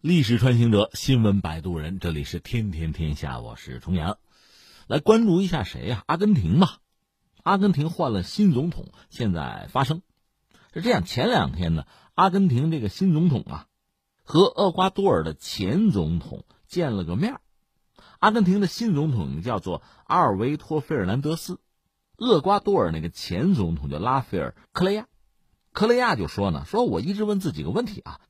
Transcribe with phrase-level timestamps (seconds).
[0.00, 4.18] 历史穿行者，新闻摆渡人，这里是天天天下，我是重阳，
[4.86, 6.04] 来关注一下谁呀？
[6.06, 6.68] 阿根廷嘛，
[7.42, 10.02] 阿根廷换了新总统，现在发生
[10.72, 11.04] 是这样。
[11.04, 11.84] 前两天呢，
[12.14, 13.66] 阿根廷这个新总统啊，
[14.22, 17.40] 和厄瓜多尔的前总统见了个面。
[18.20, 21.58] 阿根廷的新总统叫做阿尔维托·费尔南德斯，
[22.16, 25.08] 厄瓜多尔那个前总统叫拉斐尔·克雷亚。
[25.72, 28.20] 克雷亚就说呢，说我一直问自己个问题啊。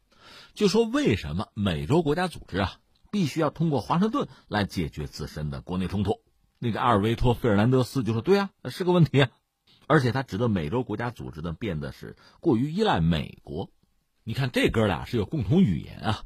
[0.58, 2.80] 就说为什么美洲国家组织啊，
[3.12, 6.20] 必须要通过华盛顿来解决自身的国内冲突？
[6.58, 9.30] 那个阿尔维托·费尔南德斯就说：“对啊，是个问题啊。”
[9.86, 13.70] 而且他指的美洲国家组织呢，变得是过于依赖美国。
[14.24, 16.24] 你看这哥俩是有共同语言啊。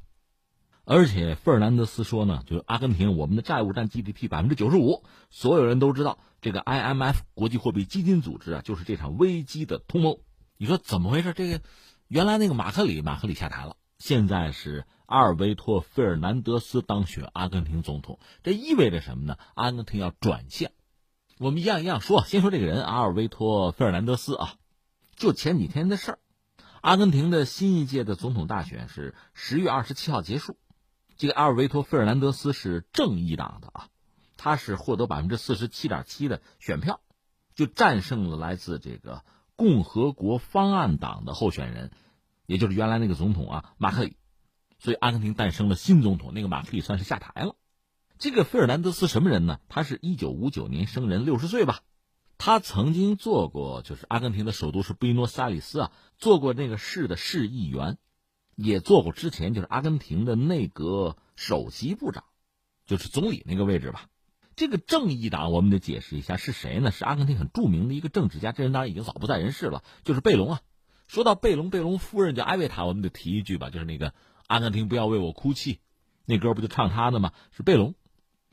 [0.86, 10.20] 而且费尔南德斯说呢，就是阿根廷我们的债务占 GDP 百分之九十五，所有人都知道这个 IMF 国际货币基金组织啊，就是这场危机的同谋。
[10.56, 11.34] 你说怎么回事？
[11.34, 11.60] 这个
[12.08, 13.76] 原来那个马克里，马克里下台了。
[14.02, 19.38] 现在是阿尔维托·费尔南德斯当选阿根廷总统，这意味着什么呢？
[19.54, 20.72] 阿根廷要转向。
[21.38, 24.56] 我们一样一样说，先说这个人阿尔维托·费尔南德斯啊，
[25.14, 26.18] 就前几天的事儿。
[26.80, 30.56] 阿根廷的新一届的总统大选是十月二十七号结束，
[31.16, 33.86] 这个阿尔维托·费尔南德斯是正义党的啊，
[34.36, 36.98] 他是获得百分之四十七点七的选票，
[37.54, 39.22] 就战胜了来自这个
[39.54, 41.92] 共和国方案党的候选人。
[42.46, 44.16] 也就是原来那个总统啊，马克里，
[44.78, 47.56] 所以阿根廷诞生了新总统，那个马克里算是下台了。
[48.18, 49.58] 这个费尔南德斯什么人呢？
[49.68, 51.80] 他是一九五九年生人，六十岁吧。
[52.38, 57.98] 他曾经做过，就是阿根廷的首都是布宜诺斯艾利斯啊，做过那个市的市议员，
[58.56, 62.24] 也做过之前就是阿根廷的内阁首席部长，
[62.84, 64.08] 就是总理那个位置吧。
[64.54, 66.90] 这个正义党我们得解释一下是谁呢？
[66.90, 70.60] 是阿根廷很著名的一个政治家，这人当然已经早不在人世了，就是贝隆啊。
[71.12, 74.14] 说到贝隆，贝隆夫人叫埃维塔，我们得提一句吧，就是那个
[74.48, 75.78] “阿根廷不要为我哭泣”，
[76.24, 77.34] 那歌不就唱他的吗？
[77.54, 77.94] 是贝隆，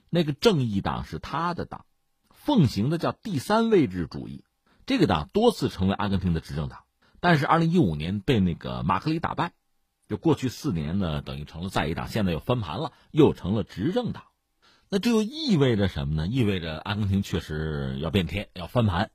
[0.10, 1.86] 那个正义党是他的党，
[2.32, 4.44] 奉行的叫第三位置主义。
[4.86, 6.80] 这个党多次成为阿根廷的执政党，
[7.22, 9.53] 但是二零一五年被那个马克里打败，
[10.09, 14.24] 就过去四年呢，等于成了在野党，现在又翻盘了，又成了执政党。
[14.90, 16.28] 那这又意味着什么呢？
[16.28, 19.12] 意味着阿根廷确实要变天，要翻盘。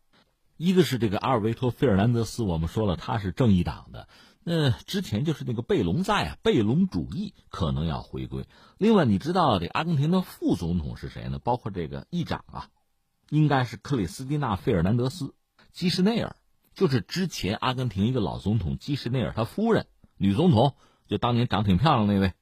[0.57, 4.09] 一个是这个阿尔维托·费尔南德斯，我们说了他是正义党的，
[4.45, 8.47] 那之前就是那个贝隆在啊，贝隆主义可能要回归。
[8.79, 11.41] 另外，你知道这阿根廷的副总统是谁呢？
[11.41, 12.69] 包括这个议长啊，
[13.31, 15.25] 应该是克里斯蒂娜·费尔南德斯·
[15.73, 16.37] 基什内尔，
[16.73, 19.89] 就是之前阿根廷一个老总统基什内尔他夫人，
[20.19, 20.77] 女总统，
[21.09, 22.33] 就当年长挺漂亮那位。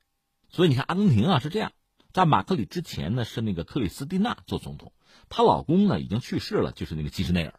[0.51, 1.73] 所以你看，阿根廷啊是这样，
[2.13, 4.93] 在马克里之前呢是那个克里斯蒂娜做总统，
[5.31, 7.55] 她老公呢已经去世了，就是那个基什内尔。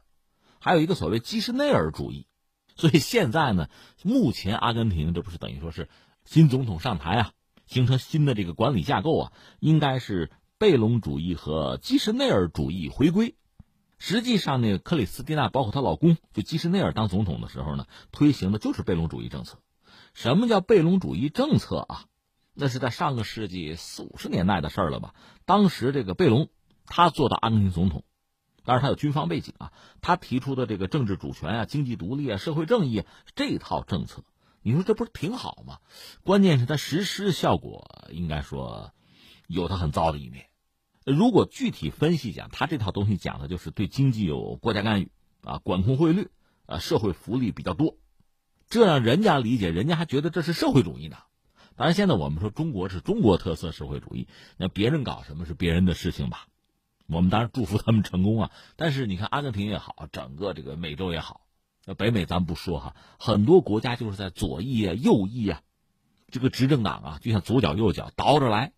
[0.64, 2.26] 还有一个所谓基什内尔主义，
[2.78, 3.68] 所以现在呢，
[4.02, 5.90] 目前阿根廷这不是等于说是
[6.24, 7.32] 新总统上台啊，
[7.68, 13.36] 形成新的这个管理架构啊，应该是贝隆主义和基什内尔主义回归。
[14.00, 19.60] 实际上，那个克里斯蒂娜包括她老公就基什内尔当总统的时候呢，推行的就是贝隆主义政策。
[20.14, 22.06] 什么叫贝隆主义政策啊？
[22.54, 25.14] 那是在上个世纪四五十年代的事儿了吧？
[25.44, 26.48] 当时这个贝隆
[26.86, 28.06] 他做到阿根廷总统。
[28.66, 33.04] 当然，他有军方背景啊，他提出的这个政治主权啊、经济独立啊、社会正义
[33.36, 34.24] 这套政策，
[34.62, 35.80] 你说这不是挺好吗？
[36.24, 38.94] 关键是他实施效果应该说
[39.48, 40.48] 有他很糟的一面。
[41.06, 45.12] 如果具体分析讲，他这套东西讲的就是对经济有国家干预
[45.44, 46.30] 啊、管控汇率
[46.66, 47.98] 啊、社会福利比较多，
[48.70, 51.18] 这让人家理解，人家还觉得这是社会主义呢。
[51.76, 56.48] 当然，现在我们说中国是中国特色社会主义，那别人搞什么是别人的事情吧。
[57.14, 58.52] 我们当然祝福他们成功啊！
[58.76, 61.42] 但是你看，阿根廷也好，整个这个美洲也好，
[61.98, 65.62] 北美咱不说哈，很多国家就是在左翼啊、右翼啊，
[66.30, 68.74] 这个执政党啊，就像左脚右脚倒着来。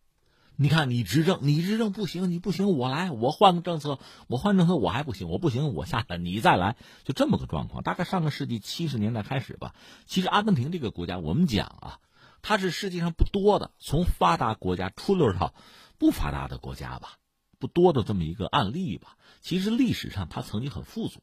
[0.58, 7.84] 你看，你执政，你执政不行，你不行，我来，我换个政策，我换政策我还不行，我不行，我下来，你再来，就这么个状况。
[7.84, 9.76] 大概上个世纪七十年代开始吧，
[10.06, 12.00] 其实阿根廷这个国家，我们讲啊，
[12.42, 15.54] 它是世界上不多的从发达国家出溜到
[15.98, 17.18] 不发达的国家吧。
[17.66, 19.18] 不多的这么一个案例吧。
[19.42, 21.22] 其实历史上他曾经很富足，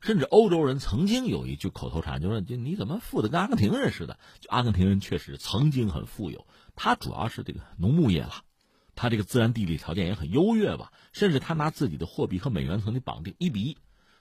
[0.00, 8.42] 甚至欧洲人曾经有一句口头禅，就是“就你怎么富的跟阿根廷人似的？”就阿根廷人确实曾经很富有，他主要是这个农牧业了，
[8.94, 10.92] 他这个自然地理条件也很优越吧。
[11.12, 13.78] 甚至他拿自己的货币和美元曾经绑定一比一，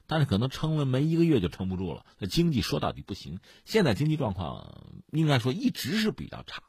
[0.07, 3.39] 但是可能撑了没一个月就撑不住了，那经济说到底不行。
[3.65, 6.63] 现在经济状况应该说一直是比较差。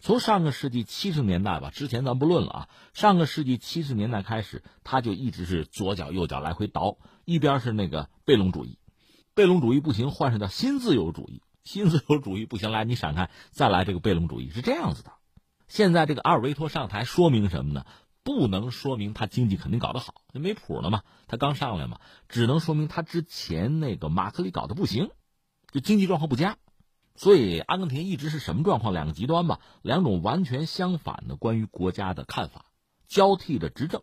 [0.00, 2.68] 从上个世纪七十年代吧，之前咱不论了啊。
[2.94, 8.78] 上个世纪七十年代开始，他就一直是左脚右脚来回倒，一边是那个贝隆主义，
[9.34, 15.12] 贝隆主义不行，换上叫新自由主义，新自由主义不行，来你闪开，再来这个贝隆主义，是这样子的。
[15.66, 17.84] 现在这个阿尔维托上台，说明什么呢？
[18.22, 21.02] 不能说明他经济肯定搞得好，没谱了嘛。
[21.28, 21.98] 他刚上来嘛，
[22.28, 25.10] 只能说明他之前那个马克里搞得不行，
[25.72, 26.58] 就经济状况不佳。
[27.18, 28.94] 所以阿根廷一直是什么状况？
[28.94, 32.64] 两个极端吧，两种完全相反的关于国家的看法
[33.06, 34.02] 交替着执政。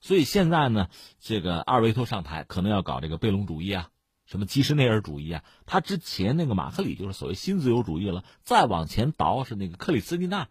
[0.00, 0.88] 所以现在呢，
[1.18, 3.88] 这个阿尔维托上台，可能要搞这个贝隆主义啊，
[4.26, 5.44] 什么基什内尔主义啊。
[5.64, 10.48] 他之前那个马克里就是所谓新自由主义了，再往前倒是那个克里斯蒂娜。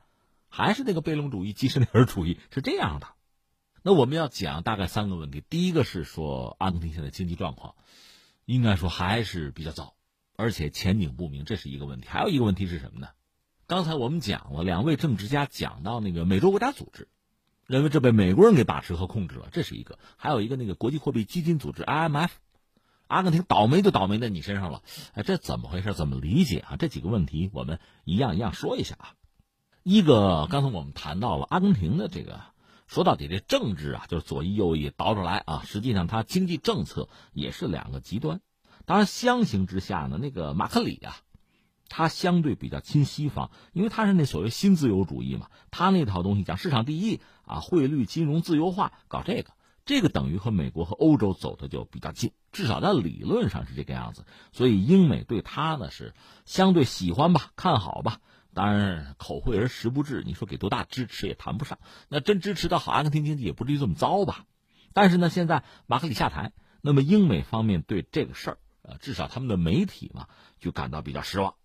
[0.50, 3.07] 还是那个贝隆主义、基什内尔主义是这样的。
[3.83, 7.75] 那我们要讲大概三个问题：第一个是说阿根廷现在经济状况，
[8.45, 9.96] 应该说还是比较糟，
[10.38, 12.07] 而且前景不明，这是一个问题。
[12.07, 13.10] 还有一个问题是什么呢？
[13.66, 17.10] 刚才我们讲了，两位政治家讲到那个美洲国家组织，
[17.66, 22.30] 认为这被美国人给把持和控制了，这是一个；还有一个那个国际货币基金组织 IMF，
[23.07, 24.84] 阿根廷倒霉就倒霉在你身上了。
[25.13, 25.94] 哎，这怎么回事？
[25.94, 26.78] 怎么理解啊？
[26.78, 29.16] 这几个问题我们一样一样说一下啊。
[29.81, 32.39] 一个，刚才我们谈到了阿根廷的这个，
[32.86, 35.63] 说到底这政治啊，就是左翼右翼倒着来啊。
[35.66, 38.39] 实际上，它经济政策也是两个极端。
[38.88, 41.18] 当然，相形之下呢，那个马克里啊，
[41.89, 45.50] 他相对比较亲西方，因为他是那所谓新自由主义嘛。
[45.72, 49.51] 他那套东西讲市场第一啊，汇率金融自由化，搞这个，
[49.84, 54.25] 这个等于和美国和欧洲走的就比较近，至少在理论上是这个样子。
[54.54, 56.13] 所以，英美对他呢是
[56.45, 58.22] 相对喜欢吧，看好吧。
[58.54, 60.24] 当然，口惠而实不至。
[60.25, 61.78] 你说给多大支持也谈不上。
[62.07, 64.45] 那真支持的好，阿根廷经济也不至于这么糟吧？
[64.94, 68.57] 但是呢，现在马克里下台，那么英美方面对这个事儿，
[68.88, 70.28] 呃，至少他们的媒体嘛，
[70.60, 71.56] 就感到比较失望。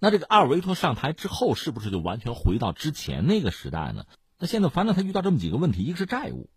[0.00, 4.04] 那这个阿尔维托上台之后，是不是就完全回到之前那个时代呢？
[4.38, 6.50] 那现在反正他遇到这么几个问题，一个是债务，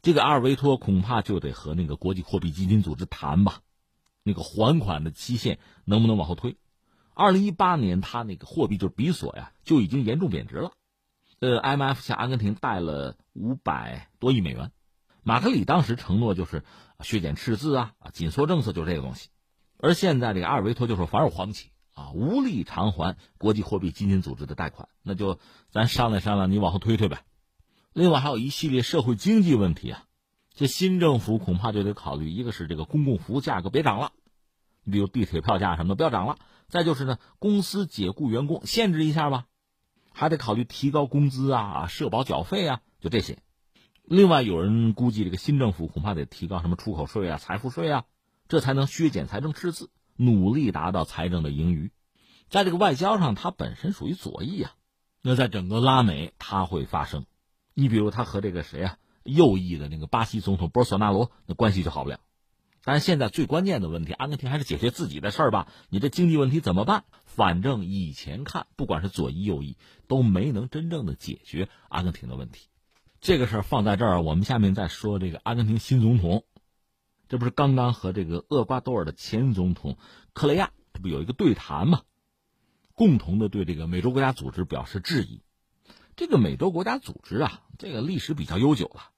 [0.00, 3.60] 这个阿尔维托恐怕就得和那个国际货币基金组织谈吧，
[4.22, 6.56] 那个还款的期限能不能往后推？
[7.12, 10.72] 二零一八年，他那个货币就是比索呀，就已经严重贬值了。
[11.40, 14.70] 呃，IMF 向阿根廷贷了五百多亿美元，
[15.22, 16.64] 马克里当时承诺就是
[17.00, 19.28] 削减赤字啊，啊，紧缩政策就是这个东西。
[19.78, 25.38] 而现在这个阿尔维托就说反而还不起啊，无力偿还国际货币基金组织的贷款，那就
[25.70, 27.24] 咱商量商量，你往后推推呗。
[27.92, 30.04] 另外还有一系列社会经济问题啊，
[30.54, 34.12] 这新政府恐怕就得考虑，一个是这个公共服务价格别涨了。
[34.84, 36.36] 你比如地铁票价什么的不要涨了，
[36.68, 39.46] 再就是呢，公司解雇员工限制一下吧，
[40.12, 43.38] 还得考虑提高工资啊、社保缴费啊，就这些。
[44.04, 48.04] 另外，有人估计这个新政府恐怕得提高什么出口税啊、财富税啊，
[48.48, 51.90] 这才能削减财政赤字，努力达到财政的盈余。
[52.48, 54.74] 在这个外交上，它本身属于左翼啊，
[55.22, 57.26] 那在整个拉美它会发生。
[57.74, 62.20] 你比如他和这个谁啊，右翼的那个巴西总统波索纳罗，那关系就好不了。
[62.84, 65.66] 但是现在最关键的问题，阿根廷还是解决自己的事儿吧。
[65.88, 67.02] 你这经济问题怎么办？
[67.24, 69.76] 反正以前看，不管是左翼右翼，
[70.06, 72.68] 都没能真正的解决阿根廷的问题。
[73.20, 76.44] 这个事儿放在这儿，我们下面再说这个阿根廷新总统，
[77.28, 79.98] 这不是刚刚和这个厄瓜多尔的前总统
[80.32, 82.02] 克雷亚这不有一个对谈吗？
[82.94, 85.42] 共同的对这个美洲国家组织表示质疑。
[86.16, 89.10] 这个美洲国家组织啊，这个历史比较悠久了。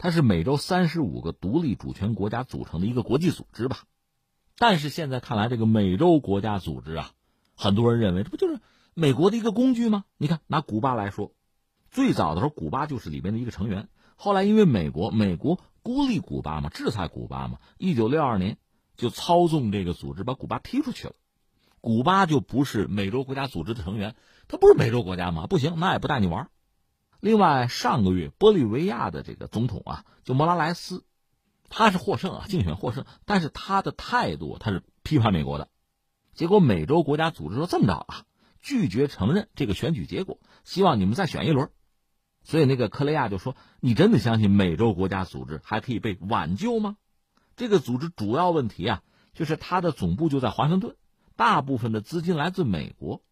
[0.00, 3.78] 它是美洲三十五个独立主权国家组成的一个国际组织吧，
[4.56, 7.10] 但是现在看来，这个美洲国家组织啊，
[7.56, 8.60] 很多人认为这不就是
[8.94, 10.04] 美国的一个工具吗？
[10.16, 11.34] 你看，拿古巴来说，
[11.90, 13.88] 最早的时候，古巴就是里面的一个成员，
[14.20, 18.58] 后来因为美国，美国孤立古巴嘛，制裁古巴嘛，一九六二年
[18.96, 21.14] 就操纵这个组织把古巴踢出去了，
[21.80, 24.16] 古巴就不是美洲国家组织的成员，
[24.48, 25.46] 它不是美洲国家吗？
[25.46, 26.50] 不行，那也不带你玩。
[27.20, 31.04] 另外，上个月玻利维亚的这个总统啊，就莫拉莱斯，
[31.68, 35.68] 他是获胜啊，竞选获胜，但是他的态度他是批判美国的。
[36.34, 38.24] 结果，美洲国家组织说这么着啊，
[38.58, 41.70] 拒绝承认这个选举结果，希望你们再选一轮。
[42.48, 46.96] 所以，那个克雷亚就说：“你真的相信美洲国家组织还可以被挽救吗？”
[47.56, 49.02] 这个组织主要问题啊，
[49.34, 50.96] 就是它的总部就在华盛顿，
[51.36, 53.22] 大部分的资金来自美国。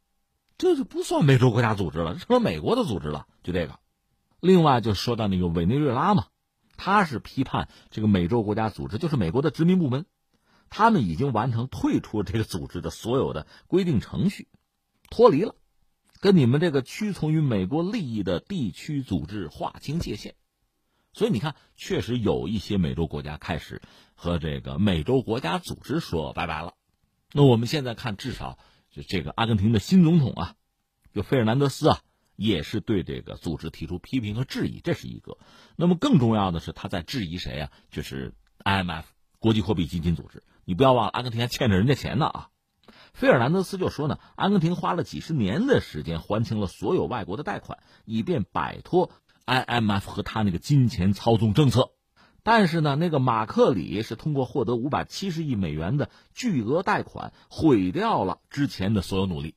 [0.58, 3.26] 这就不算美洲国家组织了，成了美国的组织了。
[3.42, 3.78] 就这个，
[4.38, 6.26] 另外就说到那个委内瑞拉嘛，
[6.76, 10.04] 他是批判这个美洲国家组织，就是美国的殖民部门，
[10.68, 14.46] 他们已经完成退出这个组织的所有的规定程序，
[15.08, 15.54] 脱离了，
[16.20, 20.34] 跟你们这个屈从于美国利益的地区组织划清界限。
[21.12, 23.80] 所以你看，确实有一些美洲国家开始
[24.14, 26.74] 和这个美洲国家组织说拜拜了。
[27.32, 28.58] 那我们现在看，至少。
[28.88, 30.54] 就这个阿根廷的新总统啊，
[31.12, 32.00] 就费尔南德斯啊，
[32.34, 35.36] 也是对这个组织提出批评和质疑，这是一个。
[35.76, 37.70] 那么更重要的是，他在质疑谁啊？
[37.90, 38.32] 就是
[38.64, 39.04] IMF
[39.38, 40.42] 国际货币基金组织。
[40.64, 42.48] 你不要忘了，阿根廷还欠着人家钱呢啊！
[43.16, 49.10] 费尔南德斯就说呢，阿根廷花了几十年的时间还清了所有外国的贷款，以便摆脱
[49.46, 51.92] IMF 和他那个金钱操纵政策。
[52.42, 59.54] 但是呢，那个马克里是通过获得五百七十亿美元的巨额贷款，毁掉了之前的所有努力。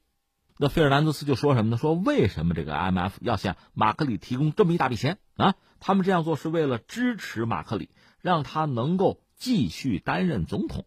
[0.58, 1.78] 那费尔南德斯就说什么呢？
[1.78, 5.56] 说为什么这个 IMF 要向马克里提供这么一大笔钱啊？
[5.82, 7.89] 他们这样做是为了支持马克里，
[8.22, 10.86] 让他能够继续担任总统。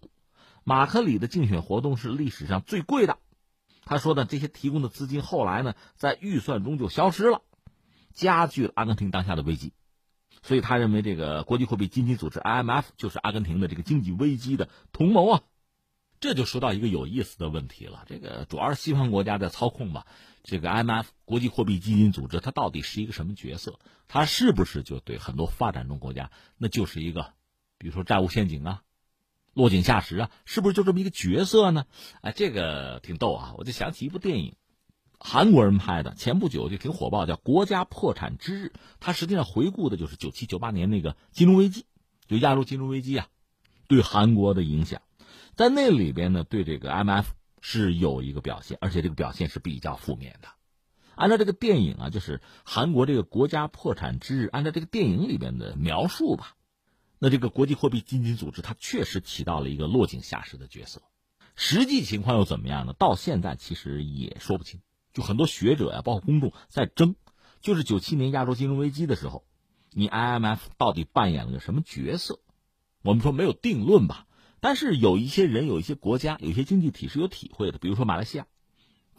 [0.65, 3.19] 马克里的竞选活动是历史上最贵的。
[3.85, 7.43] 他说呢，这些提供的资金后来呢，在预算中就消失了，
[8.13, 9.73] 加剧了阿根廷当下的危机。
[10.43, 15.43] 所以他认为，这个国际货币基金组织 IMF 就是阿根廷的这个经济危机的同谋啊。
[16.21, 20.07] 这就说到一个有意思的问题了：这个主要是西方国家在操控吧？
[20.45, 23.81] 这个 IMF 国际货币基金组织它到底是一个什么角色？
[24.07, 27.33] 它是不是就对很多发展中国家，那就是一个，
[27.79, 28.83] 比如说债务陷阱啊、
[29.55, 31.87] 落井下石啊，是不是就这么一个角色呢？
[32.23, 33.55] 哎，这个挺逗啊！
[33.59, 34.55] 我就想起一部电影。
[35.19, 38.73] 韩国人拍的，前不久就挺火爆，叫《国家破产之日》。
[38.99, 41.87] 它实际上回顾的就是九七九八年那个金融危机，
[42.27, 43.29] 就亚洲金融危机啊，
[43.87, 45.03] 对韩国的影响。
[45.55, 47.27] 在那里边呢，对这个 MF
[47.61, 50.49] 是有一个表现，而且这个表现是比较负面的。
[51.15, 56.57] 按照这个电影啊，就是韩国这个国家破产之日，按照这个电影里边的描述吧，
[57.25, 61.03] 那这个国际货币基金组织它确实起到了一个落井下石的角色。
[61.55, 62.95] 实际情况又怎么样呢？
[62.99, 64.81] 到现在其实也说不清。
[65.13, 67.15] 就很多学者呀，包括公众在争，
[67.61, 69.45] 就是九七年亚洲金融危机的时候，
[69.93, 72.41] 你 IMF 到底扮演了个什么角色？
[73.03, 74.27] 我们说没有定论吧，
[74.59, 77.79] 但是有一些人、有一些国家、有一些经济体是有体会的。
[77.79, 78.49] 比如说马来西亚，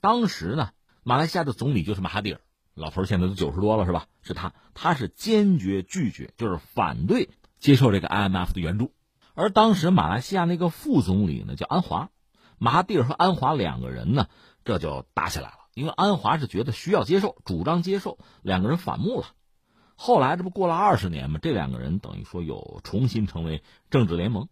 [0.02, 0.72] 当时呢，
[1.04, 2.42] 马来西亚的总理就是马哈蒂尔，
[2.74, 4.10] 老头现在都九十多了，是吧？
[4.24, 7.30] 是他，他是坚决拒绝，就是反对
[7.64, 8.92] 接受这个 IMF 的援助。
[9.36, 12.10] 而当时马来西亚那个副总理呢，叫安华，
[12.58, 14.28] 马哈蒂尔和安华两个人呢，
[14.66, 15.60] 这就打起来了。
[15.74, 19.28] 因为安华是觉得需要接受，主张接受，两个人反目了。
[19.96, 24.50] 后来这不过了二十年嘛，这两个人等于说有重新成为政治联盟。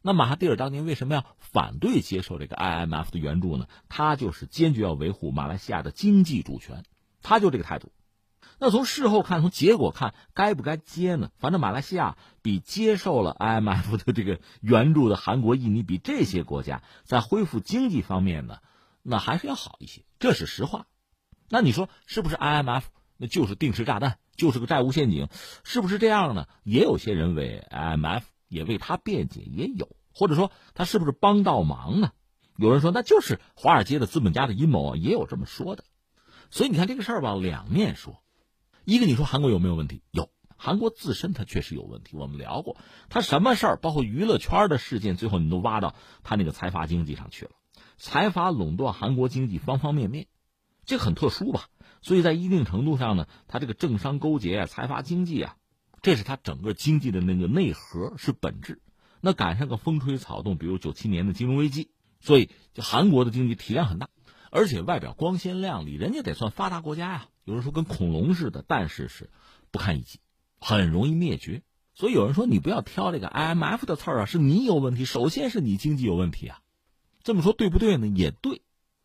[0.00, 3.66] 那马哈蒂尔当年为什么要反对接受这个 IMF 的援助呢？
[3.88, 6.84] 他就是坚决要维护马来西亚的经济主权，
[7.22, 7.90] 他就这个态度。
[8.62, 11.32] 那从事后看，从结果看，该不该接呢？
[11.36, 18.58] 反正马来西亚比接受了 IMF 的这个援助的韩国、印尼，比这些国家在恢复经济方面呢？
[19.02, 20.86] 那还是要好一些，这是实话。
[21.48, 22.84] 那你说是不是 IMF
[23.16, 25.26] 那就是定时炸弹，就是个债务陷阱，
[25.64, 26.46] 是不是这样呢？
[26.62, 32.12] 也有些人为 IMF 也为他辩解，也有，或者说他是不是帮倒忙呢？
[32.56, 35.82] 有人说那就是华尔街的资本家的阴谋，也有这么说的。
[36.52, 38.21] 所以你看这个事儿吧，两面说。
[38.84, 40.02] 一个你说韩国有没有问题？
[40.10, 42.16] 有，韩国自身它确实有问题。
[42.16, 42.76] 我们聊过，
[43.08, 47.52] 它什么事儿，包括娱乐圈的事件，最后你都挖到它那个财阀经济上去了。
[47.96, 50.26] 财阀垄断韩国经济方方面面，
[50.84, 51.68] 这很特殊吧？
[52.00, 55.56] 所以在一定程度上呢，它这个政商勾结啊，财阀经济啊，
[56.02, 58.82] 这是它整个经济的那个内核，是本质。
[59.20, 64.08] 那赶上个风吹草动，比如九七年的金融危机，所以韩国的经济体量很大，
[64.50, 67.28] 而且外表光鲜亮丽，人家得算发达国家呀。
[67.44, 69.30] 有人说跟恐龙似的，但是是
[69.70, 70.20] 不堪一击，
[70.58, 71.62] 很容易灭绝。
[71.94, 76.60] 所以有人说你不要挑这个 IMF 的刺儿啊，是你有问题，首先是你经济有问题啊。
[77.22, 78.06] 这么说对不对呢？
[78.06, 78.62] 也对，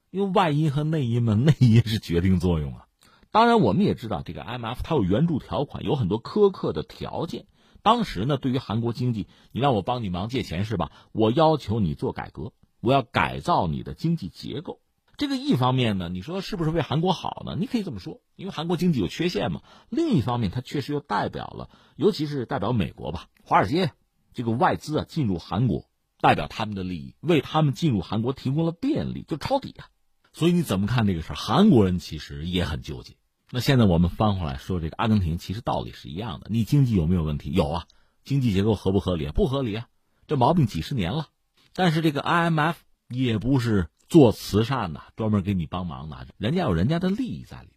[0.10, 2.88] 因为外因和内因嘛，内因是决定作用啊。
[3.30, 7.46] 当然，我们也知道这个 IMF 它有援助条款，有很多苛刻的条件。
[7.84, 10.92] 当时呢，对于韩国经济，你让我帮你忙借钱是吧？
[11.12, 14.80] 我要求你做改革，我要改造你的经济结构。
[15.18, 17.58] 这个一方面呢，你说是不是为韩国好呢？
[17.60, 19.62] 你可以这么说，因为韩国经济有缺陷嘛。
[19.90, 23.92] 另一方面，它确实又代表了，尤其是代表美国吧，华尔街
[24.34, 25.90] 这个外资啊进入韩国。
[26.20, 29.86] 代表他们的利益，为他们进入韩国提供了便利，就抄底啊！
[30.34, 31.36] 所以你怎么看这个事儿？
[31.36, 33.18] 韩国人其实也很纠结。
[33.52, 36.48] 那现在我们翻回来说，这个阿根廷其实道理是一样的。
[36.50, 37.52] 你经济有没有问题？
[37.52, 37.86] 有啊，
[38.24, 39.28] 经济结构合不合理？
[39.28, 39.88] 不合理啊！
[40.26, 41.28] 这毛病几十年了。
[41.76, 42.78] 但是这个 IMF
[43.10, 47.70] 也不是做慈善的，专门给你帮忙的，人家有人家的利益在里。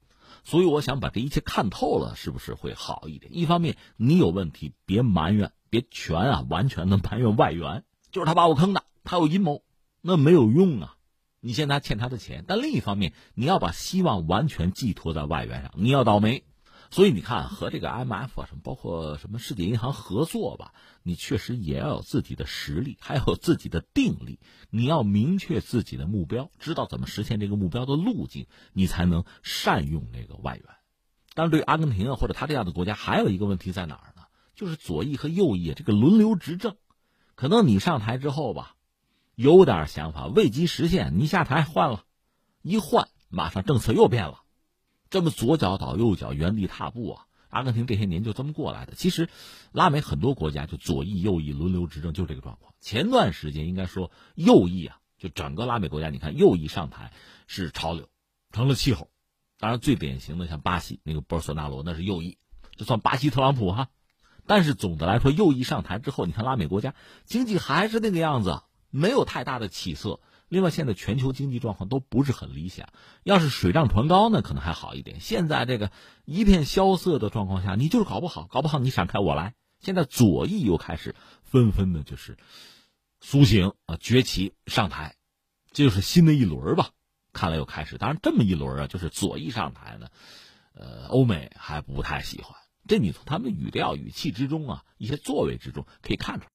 [0.42, 3.37] 所以我想把这一切看透了，是不是会好一点？
[3.37, 7.84] 一方面你有问题，别埋怨，别全啊，完全的埋怨外援。
[8.10, 9.62] 就是他把我坑的，他有阴谋，
[10.00, 10.96] 那没有用啊！
[11.40, 16.44] 你现在欠他的钱，但另一方面，你要把希望完全寄托在外援上，你要倒霉。
[16.92, 24.40] 所以你看，和这个 M F 啊，什么包括什么世界银行合作吧，你确实也要有自己的实力，还有自己的定力。
[24.70, 30.64] 你要明确自己的目标，知道怎么实现这个目标的路径，你才能善用这个外援。
[31.35, 34.23] 但是对阿根廷啊，或者他这样的国家，还有一个问题在哪儿呢？
[34.56, 36.76] 就是左翼和右翼这个轮流执政。
[37.37, 38.75] 可能你上台之后吧，
[39.37, 42.04] 有点想法，未及实现，你下台换了，
[42.62, 44.42] 一换马上政策又变了，
[45.11, 47.26] 这么左脚倒右脚，原地踏步啊！
[47.49, 48.95] 阿根廷这些年就这么过来的。
[48.95, 49.29] 其实，
[49.73, 52.73] 拉美很多国家就左翼右翼轮流执政，就这个状况。
[52.81, 57.12] 前段时间应该说右翼啊，就整个拉美国家，你看右翼上台
[57.49, 58.09] 是潮流，
[58.52, 59.11] 成了气候。
[59.59, 62.38] 当然，最典型的像巴西那个波尔索纳罗，那是右翼，
[62.76, 63.88] 就算巴西特朗普哈。
[64.47, 68.62] 但是总的来说，右翼上台之后，你看拉美国家经济还是那个样子。
[68.93, 70.19] 没有太大的起色。
[70.50, 72.88] 另外，现在全球经济状况都不是很理想。
[73.23, 75.21] 要是水涨船高呢，可能还好一点。
[75.21, 75.92] 现在这个
[76.25, 79.54] 一片萧瑟的状况下，你就是搞不好，搞不好你闪开我来。
[79.78, 81.14] 现在左翼又开始
[81.45, 82.37] 纷纷的，就是
[83.21, 85.14] 苏醒啊，崛起上台，
[85.71, 86.90] 这就是新的一轮吧。
[87.33, 87.97] 看来又开始。
[87.97, 90.09] 当然，这么一轮啊，就是左翼上台呢，
[90.75, 92.57] 呃，欧美还不太喜欢。
[92.88, 96.49] 这你从他们语调、语气之中啊，一些作为之中可以看出来。